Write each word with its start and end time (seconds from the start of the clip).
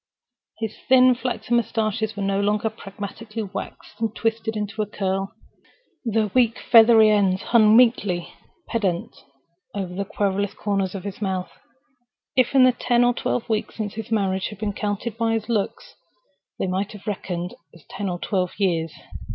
His 0.57 0.75
thin 0.89 1.13
flaxen 1.13 1.57
mustaches 1.57 2.17
were 2.17 2.23
no 2.23 2.41
longer 2.41 2.71
pragmatically 2.71 3.43
waxed 3.43 4.01
and 4.01 4.15
twisted 4.15 4.55
into 4.57 4.81
a 4.81 4.87
curl: 4.87 5.35
their 6.03 6.31
weak 6.33 6.57
feathery 6.57 7.11
ends 7.11 7.43
hung 7.43 7.77
meekly 7.77 8.33
pendent 8.67 9.15
over 9.75 9.93
the 9.93 10.03
querulous 10.03 10.55
corners 10.55 10.95
of 10.95 11.03
his 11.03 11.21
mouth. 11.21 11.51
If 12.35 12.51
the 12.53 12.75
ten 12.79 13.03
or 13.03 13.13
twelve 13.13 13.47
weeks 13.47 13.75
since 13.75 13.93
his 13.93 14.09
marriage 14.09 14.47
had 14.47 14.57
been 14.57 14.73
counted 14.73 15.19
by 15.19 15.33
his 15.33 15.49
locks, 15.49 15.93
they 16.57 16.65
might 16.65 16.93
have 16.93 17.05
reckoned 17.05 17.53
as 17.71 17.85
ten 17.87 18.09
or 18.09 18.17
twelve 18.17 18.53
years. 18.57 18.91